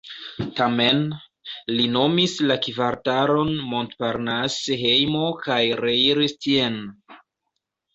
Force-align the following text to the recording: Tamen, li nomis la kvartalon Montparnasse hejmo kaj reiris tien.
Tamen, 0.59 1.03
li 1.73 1.85
nomis 1.99 2.33
la 2.53 2.59
kvartalon 2.65 3.55
Montparnasse 3.75 4.83
hejmo 4.83 5.33
kaj 5.47 5.63
reiris 5.87 6.39
tien. 6.45 6.85